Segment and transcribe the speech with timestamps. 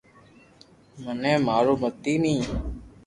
[1.03, 2.35] مني مارو متي ني